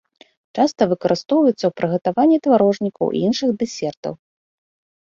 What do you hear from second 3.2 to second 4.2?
іншых дэсертаў.